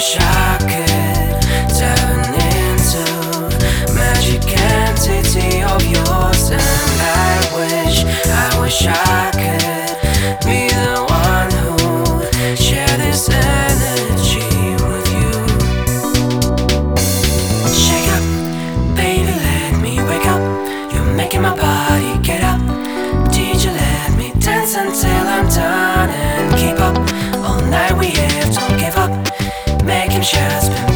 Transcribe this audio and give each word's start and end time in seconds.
wish 0.00 0.16
I 0.18 0.56
could 0.60 0.88
dive 1.76 2.32
into 2.56 3.04
magic 3.92 4.40
entity 4.48 5.60
of 5.60 5.82
yours, 5.84 6.50
and 6.50 7.00
I 7.04 7.36
wish, 7.54 8.04
I 8.26 8.60
wish 8.62 8.86
I 8.86 9.30
could 9.40 9.92
be 10.46 10.68
the 10.72 11.04
one 11.04 11.50
who 11.60 12.56
share 12.56 12.96
this 12.96 13.28
energy 13.28 14.72
with 14.88 15.06
you. 15.20 15.32
Shake 17.68 18.08
up, 18.16 18.24
baby, 18.96 19.34
let 19.44 19.82
me 19.82 20.02
wake 20.02 20.26
up. 20.26 20.40
You're 20.94 21.14
making 21.14 21.42
my 21.42 21.54
body 21.54 22.18
get 22.22 22.42
up. 22.42 22.58
Did 23.30 23.62
you 23.62 23.72
let 23.72 24.16
me 24.16 24.32
dance 24.40 24.76
until 24.76 25.28
I'm 25.28 25.46
done 25.50 26.08
and 26.08 26.56
keep 26.56 26.80
up? 26.80 27.29
Making 30.20 30.89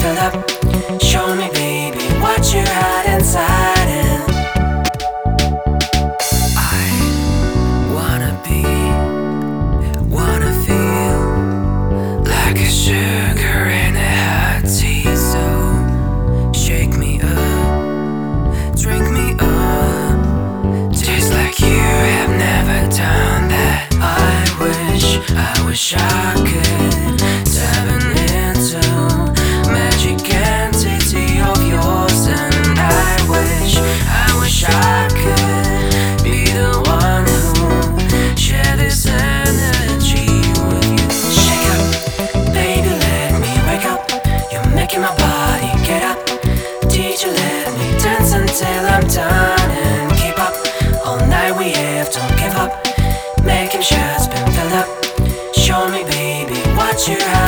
what 56.95 57.09
you 57.09 57.17
had 57.17 57.44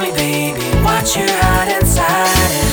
me, 0.00 0.10
baby. 0.12 0.60
What 0.82 1.14
you 1.14 1.26
hide 1.28 1.76
inside. 1.80 2.69